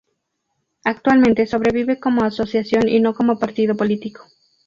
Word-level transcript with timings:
Actualmente 0.83 1.45
sobrevive 1.45 1.99
como 1.99 2.23
asociación 2.23 2.89
y 2.89 2.99
no 2.99 3.13
como 3.13 3.37
partido 3.37 3.77
político. 3.77 4.25